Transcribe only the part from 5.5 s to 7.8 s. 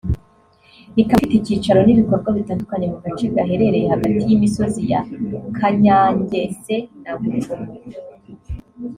Kanyangese na Bujumo